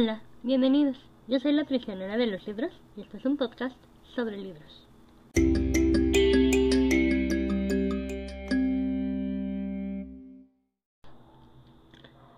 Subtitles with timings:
[0.00, 0.96] Hola, bienvenidos.
[1.26, 3.76] Yo soy la prisionera de los libros y este es un podcast
[4.14, 4.86] sobre libros.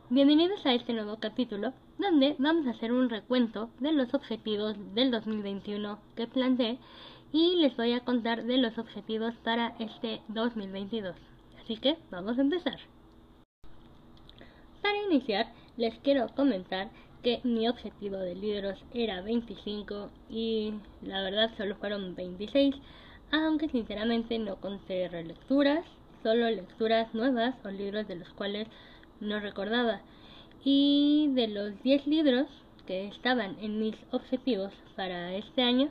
[0.08, 5.10] Bienvenidos a este nuevo capítulo donde vamos a hacer un recuento de los objetivos del
[5.10, 6.78] 2021 que planteé
[7.30, 11.14] y les voy a contar de los objetivos para este 2022.
[11.62, 12.78] Así que vamos a empezar.
[14.80, 16.88] Para iniciar, les quiero comentar
[17.22, 22.74] que mi objetivo de libros era 25 y la verdad solo fueron 26,
[23.30, 25.84] aunque sinceramente no conté relecturas,
[26.22, 28.68] solo lecturas nuevas o libros de los cuales
[29.20, 30.00] no recordaba.
[30.64, 32.46] Y de los 10 libros
[32.86, 35.90] que estaban en mis objetivos para este año,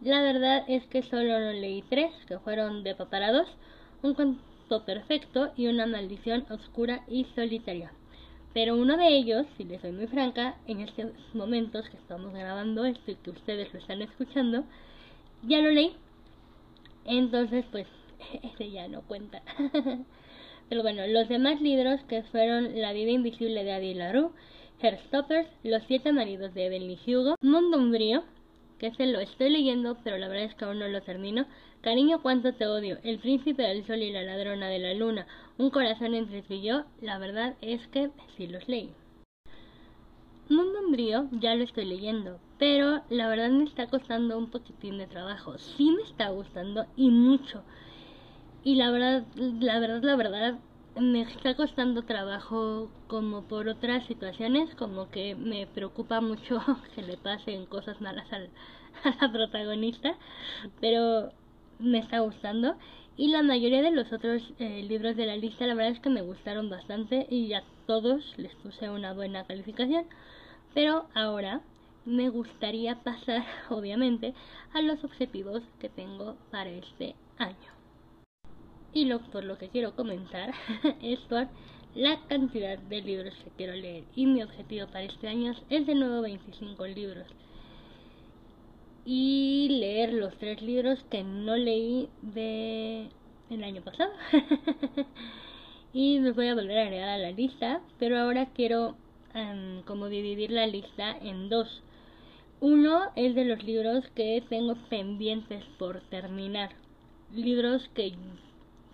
[0.00, 3.48] la verdad es que solo leí 3, que fueron de Paparados,
[4.02, 7.92] un cuento perfecto y una maldición oscura y solitaria.
[8.54, 12.84] Pero uno de ellos, si les soy muy franca, en estos momentos que estamos grabando
[12.84, 14.64] esto y que ustedes lo están escuchando,
[15.42, 15.96] ya lo leí.
[17.04, 17.86] Entonces, pues,
[18.42, 19.42] ese ya no cuenta.
[20.68, 24.30] Pero bueno, los demás libros que fueron La vida invisible de Adi LaRue,
[24.80, 28.24] Herstoppers, Los siete maridos de Evelyn Hugo, Mundo Umbrío,
[28.82, 31.46] que ese lo estoy leyendo, pero la verdad es que aún no lo termino.
[31.82, 32.98] Cariño, cuánto te odio.
[33.04, 35.24] El príncipe del sol y la ladrona de la luna.
[35.56, 36.82] Un corazón entre tú y yo.
[37.00, 38.92] La verdad es que sí los leí.
[40.48, 45.06] Mundo Umbrío ya lo estoy leyendo, pero la verdad me está costando un poquitín de
[45.06, 45.56] trabajo.
[45.58, 47.62] Sí me está gustando y mucho.
[48.64, 50.58] Y la verdad, la verdad, la verdad,
[50.96, 56.60] me está costando trabajo como por otras situaciones, como que me preocupa mucho
[56.94, 58.50] que le pasen cosas malas al,
[59.04, 60.16] a la protagonista,
[60.80, 61.32] pero
[61.78, 62.76] me está gustando.
[63.16, 66.08] Y la mayoría de los otros eh, libros de la lista, la verdad es que
[66.08, 70.06] me gustaron bastante y a todos les puse una buena calificación.
[70.74, 71.60] Pero ahora
[72.06, 74.34] me gustaría pasar, obviamente,
[74.72, 77.81] a los objetivos que tengo para este año.
[78.94, 80.52] Y lo, por lo que quiero comentar
[81.02, 81.48] es por
[81.94, 84.04] la cantidad de libros que quiero leer.
[84.14, 87.26] Y mi objetivo para este año es de nuevo 25 libros.
[89.04, 93.08] Y leer los tres libros que no leí de
[93.50, 94.12] el año pasado.
[95.92, 97.80] y los voy a volver a agregar a la lista.
[97.98, 98.96] Pero ahora quiero
[99.86, 101.82] como dividir la lista en dos.
[102.60, 106.70] Uno es de los libros que tengo pendientes por terminar.
[107.34, 108.12] Libros que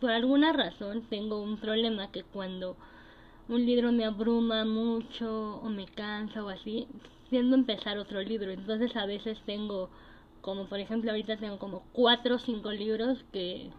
[0.00, 2.76] por alguna razón tengo un problema que cuando
[3.48, 6.86] un libro me abruma mucho o me cansa o así,
[7.30, 8.50] tiendo empezar otro libro.
[8.50, 9.90] Entonces a veces tengo,
[10.40, 13.70] como por ejemplo ahorita tengo como cuatro o cinco libros que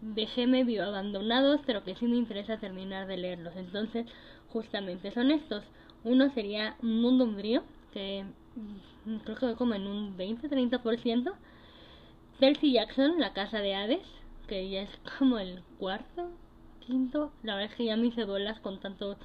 [0.00, 3.54] dejé medio abandonados, pero que sí me interesa terminar de leerlos.
[3.56, 4.06] Entonces
[4.48, 5.64] justamente son estos.
[6.04, 7.62] Uno sería Mundo Umbrío,
[7.92, 8.24] que
[9.24, 11.32] creo que va como en un 20-30%.
[12.40, 14.06] Percy Jackson, La Casa de Hades,
[14.60, 16.30] ya es como el cuarto,
[16.80, 17.32] quinto.
[17.42, 19.16] La verdad es que ya me hice bolas con tantos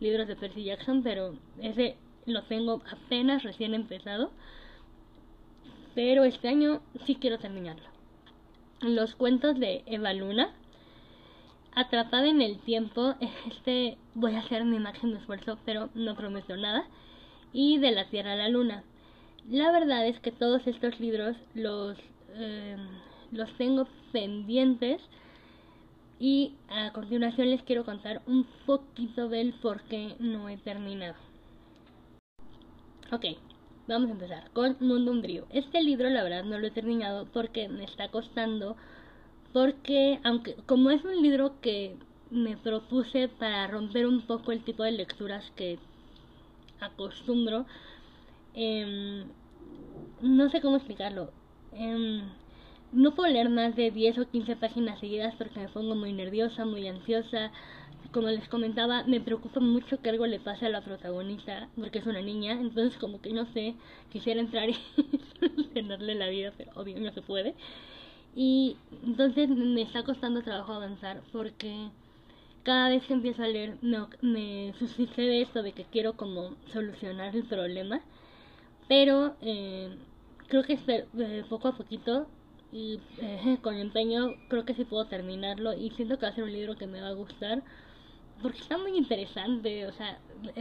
[0.00, 4.30] libros de Percy Jackson, pero ese lo tengo apenas recién empezado.
[5.94, 7.86] Pero este año sí quiero terminarlo.
[8.80, 10.54] Los cuentos de Eva Luna.
[11.74, 13.14] Atrapada en el tiempo.
[13.50, 16.86] Este voy a hacer mi máximo esfuerzo, pero no prometo nada.
[17.52, 18.84] Y de la Tierra a la Luna.
[19.48, 21.96] La verdad es que todos estos libros los
[22.34, 22.76] eh,
[23.32, 25.00] los tengo pendientes
[26.18, 31.14] y a continuación les quiero contar un poquito del por qué no he terminado.
[33.12, 33.24] Ok,
[33.86, 35.46] vamos a empezar con Mundo Umbrío.
[35.50, 38.76] Este libro la verdad no lo he terminado porque me está costando,
[39.52, 41.96] porque aunque como es un libro que
[42.30, 45.78] me propuse para romper un poco el tipo de lecturas que
[46.80, 47.66] acostumbro,
[48.54, 49.24] eh,
[50.22, 51.30] no sé cómo explicarlo.
[51.74, 52.22] Eh,
[52.92, 56.64] no puedo leer más de 10 o 15 páginas seguidas porque me pongo muy nerviosa,
[56.64, 57.52] muy ansiosa.
[58.12, 62.06] Como les comentaba, me preocupa mucho que algo le pase a la protagonista porque es
[62.06, 62.52] una niña.
[62.52, 63.74] Entonces, como que no sé,
[64.10, 64.76] quisiera entrar y
[65.38, 67.54] solucionarle la vida, pero obvio no se puede.
[68.34, 71.88] Y entonces me está costando trabajo avanzar porque
[72.62, 77.34] cada vez que empiezo a leer me, me sucede esto de que quiero como solucionar
[77.34, 78.00] el problema.
[78.88, 79.96] Pero eh,
[80.48, 82.26] creo que eh, poco a poquito
[82.72, 86.44] y eh, con empeño creo que sí puedo terminarlo y siento que va a ser
[86.44, 87.62] un libro que me va a gustar
[88.42, 90.18] porque está muy interesante, o sea,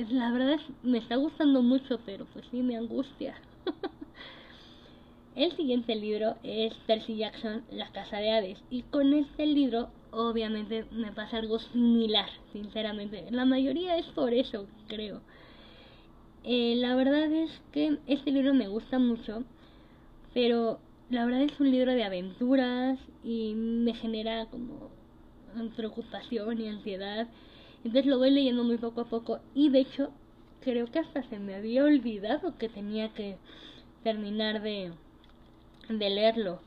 [0.10, 3.36] la verdad es, me está gustando mucho, pero pues sí me angustia.
[5.36, 10.86] El siguiente libro es Percy Jackson, La Casa de Hades, y con este libro obviamente
[10.92, 13.26] me pasa algo similar, sinceramente.
[13.32, 15.22] La mayoría es por eso, creo.
[16.46, 19.44] Eh, la verdad es que este libro me gusta mucho,
[20.34, 20.80] pero
[21.10, 24.90] la verdad es un libro de aventuras y me genera como
[25.76, 27.28] preocupación y ansiedad.
[27.84, 30.12] Entonces lo voy leyendo muy poco a poco y de hecho
[30.62, 33.38] creo que hasta se me había olvidado que tenía que
[34.04, 34.94] terminar de,
[35.90, 36.60] de leerlo.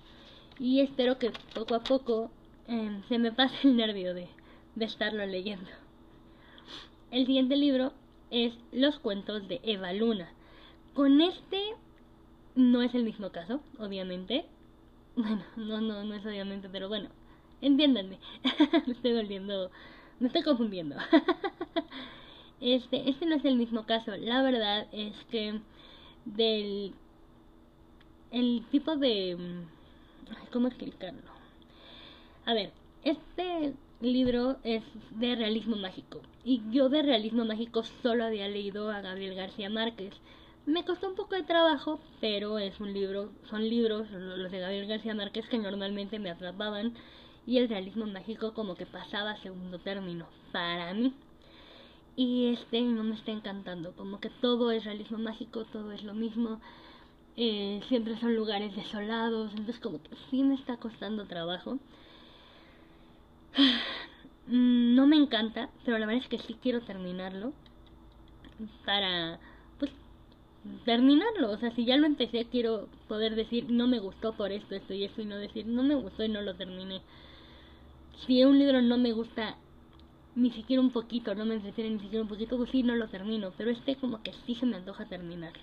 [0.59, 2.31] Y espero que poco a poco
[2.69, 4.29] em, se me pase el nervio de,
[4.77, 5.71] de estarlo leyendo.
[7.11, 7.93] El siguiente libro
[8.31, 10.31] es Los cuentos de Eva Luna.
[10.95, 11.75] Con este
[12.59, 14.45] no es el mismo caso, obviamente.
[15.17, 17.09] Bueno, no, no, no es obviamente, pero bueno,
[17.61, 18.19] entiéndanme.
[18.87, 19.71] me estoy volviendo,
[20.19, 20.97] me estoy confundiendo.
[22.61, 24.17] este, este no es el mismo caso.
[24.17, 25.61] La verdad es que
[26.25, 26.93] del
[28.33, 29.37] el tipo de
[30.53, 31.31] ¿cómo explicarlo?
[32.45, 32.73] A ver,
[33.05, 39.01] este libro es de realismo mágico y yo de realismo mágico solo había leído a
[39.01, 40.13] Gabriel García Márquez.
[40.69, 44.87] Me costó un poco de trabajo, pero es un libro, son libros los de Gabriel
[44.87, 46.93] García Márquez que normalmente me atrapaban
[47.47, 51.15] y el realismo mágico como que pasaba a segundo término para mí.
[52.17, 56.13] Y este no me está encantando, como que todo es realismo mágico, todo es lo
[56.13, 56.61] mismo,
[57.39, 61.79] eh, siempre son lugares desolados, entonces como que sí me está costando trabajo.
[64.51, 67.53] Mm, no me encanta, pero la verdad es que sí quiero terminarlo
[68.87, 69.39] para
[70.85, 74.75] terminarlo, o sea, si ya lo empecé quiero poder decir no me gustó por esto,
[74.75, 77.01] esto y esto y no decir no me gustó y no lo terminé.
[78.27, 79.57] Si un libro no me gusta
[80.35, 83.09] ni siquiera un poquito, no me entretiene ni siquiera un poquito, pues sí no lo
[83.09, 85.63] termino, pero este como que sí se me antoja terminarlo.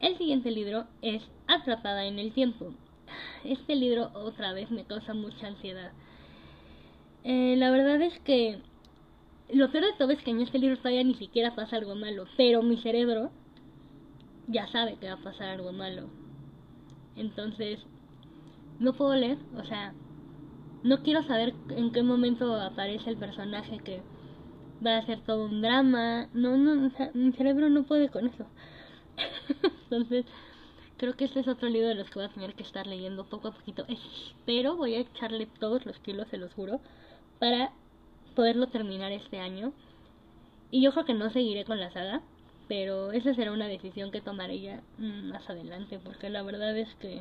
[0.00, 2.72] El siguiente libro es Atrapada en el tiempo.
[3.44, 5.92] Este libro otra vez me causa mucha ansiedad
[7.24, 8.58] eh, la verdad es que
[9.52, 12.26] lo peor de todo es que en este libro todavía ni siquiera pasa algo malo,
[12.36, 13.30] pero mi cerebro
[14.50, 16.08] ya sabe que va a pasar algo malo.
[17.16, 17.80] Entonces,
[18.78, 19.94] no puedo leer, o sea,
[20.82, 24.02] no quiero saber en qué momento aparece el personaje que
[24.84, 26.28] va a ser todo un drama.
[26.32, 28.46] No, no, o sea, mi cerebro no puede con eso.
[29.84, 30.24] Entonces,
[30.96, 33.24] creo que este es otro libro de los que voy a tener que estar leyendo
[33.24, 33.84] poco a poquito.
[33.88, 36.80] Espero voy a echarle todos los kilos, se los juro
[37.38, 37.72] para
[38.34, 39.72] poderlo terminar este año.
[40.70, 42.22] Y yo creo que no seguiré con la saga,
[42.70, 46.88] pero esa será una decisión que tomaré ya mm, más adelante, porque la verdad es
[47.00, 47.20] que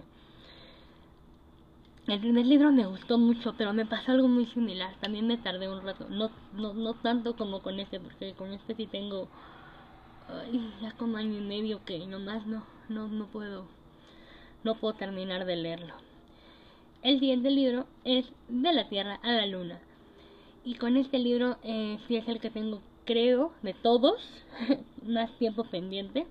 [2.06, 4.94] el primer libro me gustó mucho, pero me pasó algo muy similar.
[5.00, 8.75] También me tardé un rato, no, no, no tanto como con este, porque con este
[8.75, 9.28] sí tengo
[10.84, 13.66] ya como año y medio que nomás no, no, no puedo,
[14.63, 15.95] no puedo terminar de leerlo.
[17.02, 19.80] El siguiente libro es De la Tierra a la Luna
[20.63, 24.22] y con este libro eh, sí es el que tengo, creo, de todos,
[25.04, 26.28] más tiempo pendiente.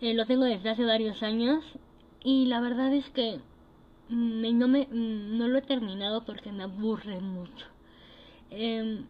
[0.00, 1.62] Eh, lo tengo desde hace varios años
[2.24, 3.40] y la verdad es que
[4.08, 7.66] mm, no, me, mm, no lo he terminado porque me aburre mucho.
[8.50, 9.04] Em,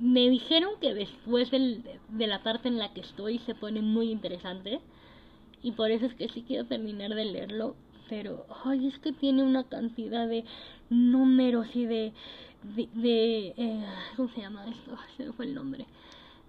[0.00, 4.10] me dijeron que después del, de la parte en la que estoy se pone muy
[4.10, 4.80] interesante
[5.62, 7.76] y por eso es que sí quiero terminar de leerlo
[8.08, 10.44] pero ay es que tiene una cantidad de
[10.90, 12.12] números y de
[12.62, 13.84] de, eh,
[14.16, 14.96] ¿cómo se llama esto?
[15.16, 15.86] Se me fue el nombre.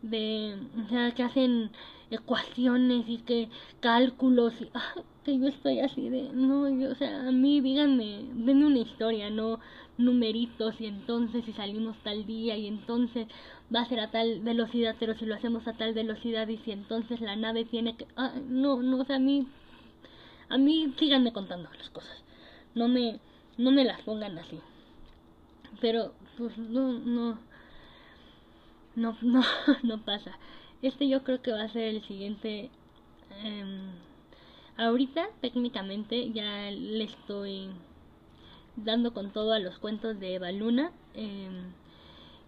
[0.01, 1.71] De, o sea, que hacen
[2.11, 7.27] ecuaciones y que cálculos y ah, que yo estoy así de, no, yo, o sea,
[7.27, 9.59] a mí díganme, denme una historia, no
[9.97, 13.27] numeritos y entonces si salimos tal día y entonces
[13.73, 16.71] va a ser a tal velocidad, pero si lo hacemos a tal velocidad y si
[16.71, 19.47] entonces la nave tiene que, ah, no, no, o sea, a mí,
[20.49, 22.23] a mí síganme contando las cosas,
[22.75, 23.19] no me,
[23.57, 24.59] no me las pongan así
[25.81, 27.39] pero pues no, no,
[28.95, 29.43] no, no,
[29.83, 30.37] no pasa.
[30.81, 32.69] Este yo creo que va a ser el siguiente.
[33.31, 33.91] Eh,
[34.77, 37.69] ahorita técnicamente ya le estoy
[38.75, 40.91] dando con todo a los cuentos de Eva Luna.
[41.13, 41.49] Eh,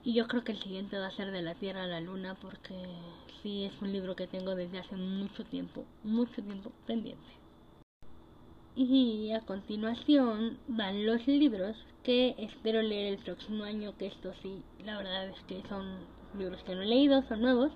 [0.04, 2.36] y yo creo que el siguiente va a ser de la Tierra a la Luna
[2.36, 2.76] porque
[3.42, 7.24] sí es un libro que tengo desde hace mucho tiempo, mucho tiempo pendiente.
[8.76, 14.62] Y a continuación van los libros que espero leer el próximo año, que esto sí,
[14.86, 15.98] la verdad es que son
[16.38, 17.72] libros que no he leído, son nuevos.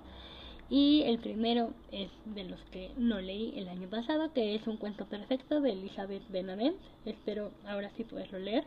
[0.70, 4.76] Y el primero es de los que no leí el año pasado, que es un
[4.76, 6.76] cuento perfecto de Elizabeth Benavent.
[7.04, 8.64] Espero ahora sí poderlo leer.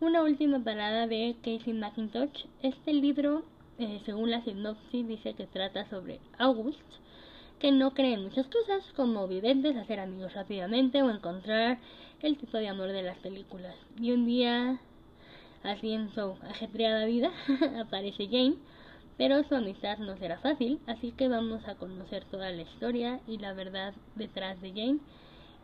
[0.00, 2.44] Una última parada de Casey McIntosh.
[2.62, 3.44] Este libro,
[3.78, 6.80] eh, según la sinopsis, dice que trata sobre August,
[7.62, 11.78] que no creen muchas cosas, como videntes, hacer amigos rápidamente o encontrar
[12.20, 13.76] el tipo de amor de las películas.
[14.00, 14.80] Y un día,
[15.62, 17.30] así en su ajetreada vida,
[17.80, 18.56] aparece Jane,
[19.16, 23.38] Pero su amistad no será fácil, así que vamos a conocer toda la historia y
[23.38, 24.98] la verdad detrás de Jane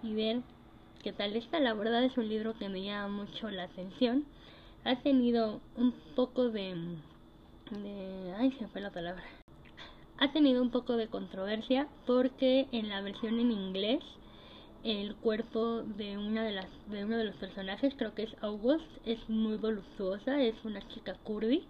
[0.04, 0.42] y ver
[1.02, 1.58] qué tal está.
[1.58, 4.24] La verdad es un libro que me llama mucho la atención.
[4.84, 6.76] Ha tenido un poco de...
[7.72, 9.24] de ay, se fue la palabra.
[10.20, 14.02] Ha tenido un poco de controversia porque en la versión en inglés
[14.82, 18.84] el cuerpo de una de las de uno de los personajes creo que es August
[19.04, 21.64] es muy voluptuosa es una chica curvy.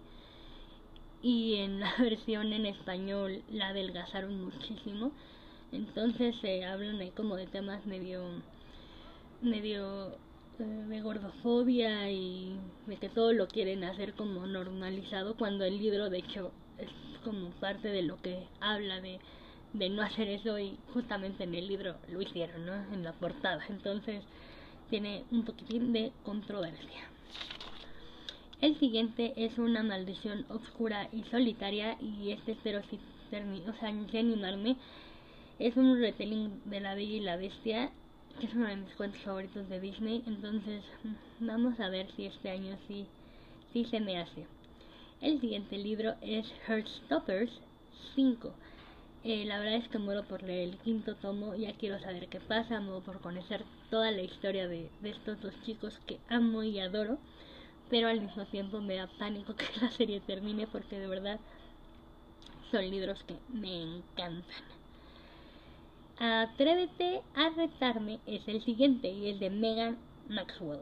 [1.21, 5.11] Y en la versión en español la adelgazaron muchísimo.
[5.71, 8.23] Entonces se hablan ahí como de temas medio
[9.43, 10.17] medio
[10.57, 16.09] eh, de gordofobia y de que todo lo quieren hacer como normalizado cuando el libro
[16.09, 16.89] de hecho es
[17.23, 19.19] como parte de lo que habla de
[19.73, 22.73] de no hacer eso y justamente en el libro lo hicieron, ¿no?
[22.93, 23.63] En la portada.
[23.69, 24.23] Entonces
[24.89, 27.01] tiene un poquitín de controversia.
[28.61, 32.99] El siguiente es una maldición oscura y solitaria y este espero si
[33.67, 34.75] o sea, animarme.
[35.59, 37.91] Es un retelling de La Bella y la Bestia,
[38.39, 40.83] que es uno de mis cuentos favoritos de Disney, entonces
[41.39, 43.05] vamos a ver si este año sí,
[43.71, 44.47] sí se me hace.
[45.21, 47.51] El siguiente libro es Heartstoppers
[48.15, 48.53] 5
[49.25, 52.39] eh, la verdad es que muero por leer el quinto tomo, ya quiero saber qué
[52.39, 57.17] pasa, muero por conocer toda la historia de, estos dos chicos que amo y adoro,
[57.89, 61.39] pero al mismo tiempo me da pánico que la serie termine porque de verdad
[62.71, 64.63] son libros que me encantan.
[66.17, 69.97] Atrévete a retarme es el siguiente y es de Megan
[70.29, 70.79] Maxwell.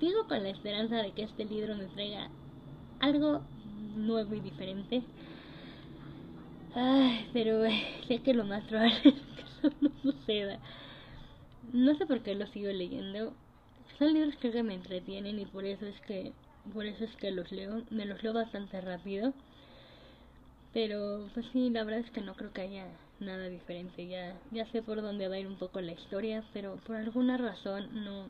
[0.00, 2.30] Sigo con la esperanza de que este libro me traiga
[3.00, 3.42] algo
[3.96, 5.02] nuevo y diferente
[6.74, 7.62] Ay, pero
[8.06, 10.58] sé que lo más probable es que eso no suceda.
[11.72, 13.32] No sé por qué lo sigo leyendo.
[13.98, 16.32] Son libros que me entretienen y por eso es que
[16.72, 17.82] por eso es que los leo.
[17.90, 19.32] Me los leo bastante rápido.
[20.72, 22.86] Pero pues sí, la verdad es que no creo que haya
[23.20, 24.06] nada diferente.
[24.06, 27.36] Ya ya sé por dónde va a ir un poco la historia, pero por alguna
[27.36, 28.28] razón no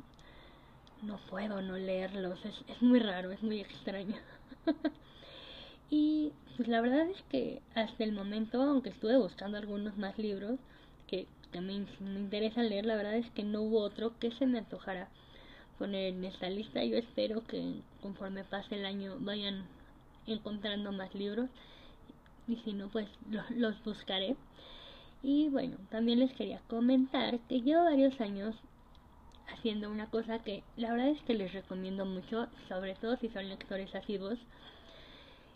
[1.02, 2.38] no puedo no leerlos.
[2.44, 4.16] Es, es muy raro, es muy extraño.
[5.90, 10.58] y pues la verdad es que hasta el momento, aunque estuve buscando algunos más libros
[11.06, 14.58] que, también me, interesan leer, la verdad es que no hubo otro que se me
[14.58, 15.08] antojara
[15.78, 16.84] poner en esta lista.
[16.84, 19.64] Yo espero que conforme pase el año vayan
[20.26, 21.48] encontrando más libros
[22.46, 23.08] y si no, pues
[23.50, 24.36] los buscaré.
[25.22, 28.54] Y bueno, también les quería comentar que llevo varios años
[29.52, 33.48] haciendo una cosa que la verdad es que les recomiendo mucho, sobre todo si son
[33.48, 34.38] lectores asiduos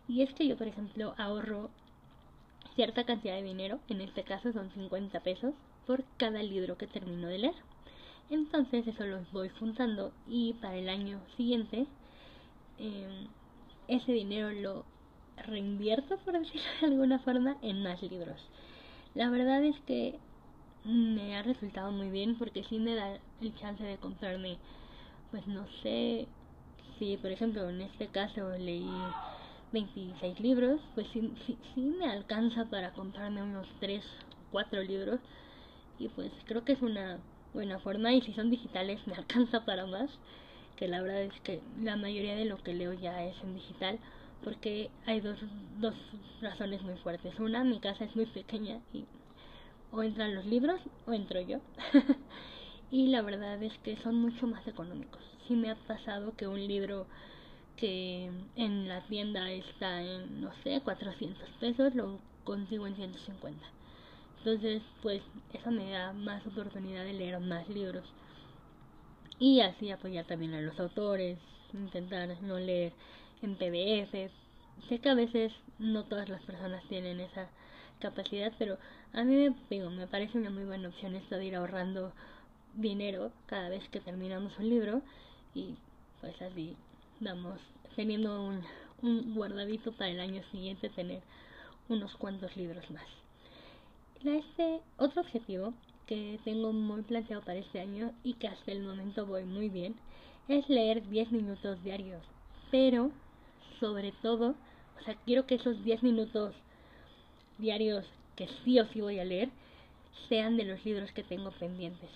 [0.09, 1.71] y es que yo, por ejemplo, ahorro
[2.75, 5.55] cierta cantidad de dinero, en este caso son 50 pesos,
[5.87, 7.55] por cada libro que termino de leer.
[8.31, 11.87] Entonces eso los voy juntando y para el año siguiente
[12.79, 13.29] em,
[13.89, 14.85] ese dinero lo
[15.37, 18.41] reinvierto, por decirlo de alguna forma, en más libros.
[19.15, 20.19] La verdad es que
[20.85, 24.59] me ha resultado muy bien porque sí me da el chance de comprarme,
[25.31, 26.27] pues no sé,
[26.99, 29.15] si por ejemplo en este caso leí
[29.73, 31.33] 26 libros, pues sí,
[31.75, 35.21] sí, me alcanza para comprarme unos 3 o 4 libros
[35.99, 37.21] y pues creo que es una
[37.55, 40.11] buena forma y si son digitales me alcanza para más,
[40.77, 43.99] que la verdad es que la mayoría de lo que leo ya es en digital
[44.43, 45.39] porque hay dos,
[45.79, 45.95] dos
[46.41, 47.39] razones muy fuertes.
[47.39, 49.05] Una, mi casa es muy pequeña y
[49.93, 51.61] o entran los libros o entro yo.
[52.91, 55.23] y la verdad es que son mucho más económicos.
[55.47, 57.07] Sí me ha pasado que un libro
[57.77, 63.67] que en la tienda está en, no sé, 400 pesos, lo consigo en 150.
[64.39, 65.23] Entonces, pues
[65.53, 68.05] eso me da más oportunidad de leer más libros.
[69.39, 71.39] Y así apoyar también a los autores,
[71.73, 72.93] intentar no leer
[73.43, 74.31] en PDF.
[74.89, 77.49] Sé que a veces no todas las personas tienen esa
[78.03, 78.77] capacidad, pero
[79.13, 82.13] a mí me, digo, me parece una muy buena opción esto de ir ahorrando
[82.75, 85.03] dinero cada vez que terminamos un libro
[85.55, 85.77] y
[86.21, 86.77] pues así
[87.21, 87.61] vamos
[87.95, 88.63] teniendo un,
[89.03, 91.23] un guardadito para el año siguiente tener
[91.89, 93.07] unos cuantos libros más.
[94.25, 95.75] Este otro objetivo
[96.07, 99.95] que tengo muy planteado para este año y que hasta el momento voy muy bien
[100.49, 102.23] es leer 10 minutos diarios.
[102.71, 103.11] Pero,
[103.81, 104.55] sobre todo,
[105.01, 106.55] o sea, quiero que esos 10 minutos
[107.63, 108.05] diarios
[108.37, 109.49] que sí o sí voy a leer
[110.29, 112.11] sean de los libros que tengo pendientes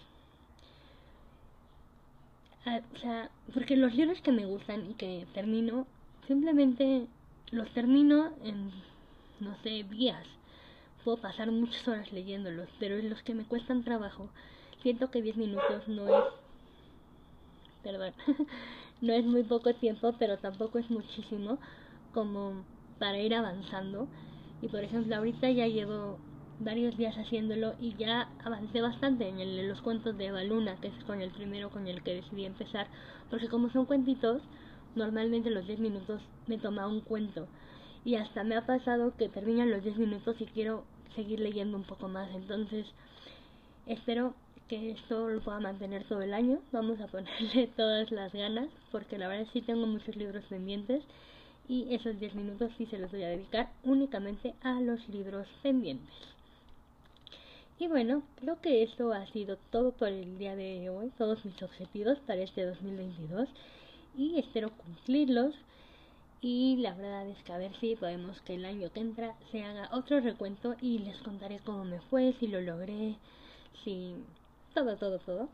[2.67, 5.87] o sea, porque los libros que me gustan y que termino,
[6.27, 7.07] simplemente
[7.53, 8.73] los termino en,
[9.41, 10.27] no sé, días.
[11.05, 14.29] Puedo pasar muchas horas leyéndolos, pero en los que me cuestan trabajo,
[14.83, 16.25] siento que 10 minutos no es,
[17.85, 18.13] perdón,
[19.01, 21.59] no es muy poco tiempo, pero tampoco es muchísimo,
[22.13, 22.65] como
[22.99, 24.09] para ir avanzando.
[24.63, 26.19] Y por ejemplo, ahorita ya llevo
[26.59, 31.05] varios días haciéndolo y ya avancé bastante en, el, los cuentos de Baluna, que es
[31.05, 32.89] con el primero con el que decidí empezar,
[33.31, 34.43] porque como son cuentitos,
[34.95, 37.47] normalmente los 10 minutos me toma un cuento.
[38.05, 40.85] Y hasta me ha pasado que terminan los 10 minutos y quiero
[41.15, 42.31] seguir leyendo un poco más.
[42.35, 42.87] Entonces,
[43.87, 44.35] espero
[44.69, 46.61] que esto lo pueda mantener todo el año.
[46.73, 51.03] Vamos a ponerle todas las ganas, porque la verdad sí tengo muchos libros pendientes
[51.69, 56.15] y esos 10 minutos sí se los voy a dedicar únicamente a los libros pendientes.
[57.79, 61.63] Y bueno, creo que esto ha sido todo por el día de hoy, todos mis
[61.63, 63.49] objetivos para este 2022
[64.17, 65.55] y espero cumplirlos.
[66.41, 69.63] Y la verdad es que a ver si podemos que el año que entra se
[69.63, 73.17] haga otro recuento y les contaré cómo me fue, si lo logré,
[73.85, 74.15] si
[74.75, 75.49] todo, todo, todo.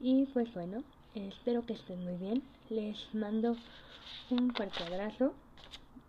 [0.00, 0.82] Y pues bueno,
[1.14, 2.42] espero que estén muy bien.
[2.68, 3.56] Les mando
[4.30, 5.34] un fuerte abrazo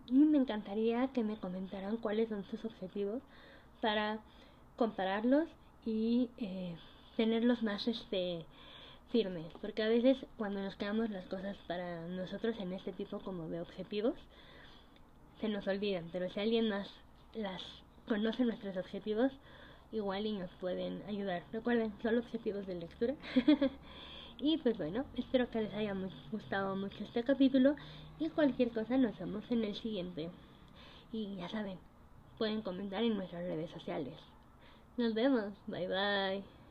[0.06, 3.22] y me encantaría que me comentaran cuáles son sus objetivos
[3.80, 4.18] para
[4.76, 5.48] compararlos
[5.84, 6.76] y eh,
[7.16, 8.44] tenerlos más este
[9.10, 13.48] firmes porque a veces cuando nos quedamos las cosas para nosotros en este tipo como
[13.48, 14.14] de objetivos
[15.40, 16.88] se nos olvidan pero si alguien más
[17.34, 17.60] las
[18.06, 19.32] conoce nuestros objetivos
[19.92, 21.42] igual y nos pueden ayudar.
[21.52, 23.14] Recuerden solo objetivos de lectura.
[24.38, 25.94] Y pues bueno espero que les haya
[26.32, 27.76] gustado mucho este capítulo
[28.24, 30.30] y cualquier cosa nos vemos en el siguiente
[31.12, 31.78] y ya saben
[32.38, 34.14] pueden comentar en nuestras redes sociales
[34.96, 35.52] nos vemos.
[35.66, 36.61] Bye bye.